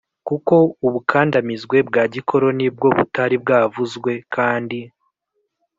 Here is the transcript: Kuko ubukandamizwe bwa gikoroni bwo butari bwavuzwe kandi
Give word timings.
Kuko 0.27 0.55
ubukandamizwe 0.85 1.77
bwa 1.87 2.03
gikoroni 2.13 2.65
bwo 2.75 2.89
butari 2.97 3.35
bwavuzwe 3.43 4.11
kandi 4.35 4.79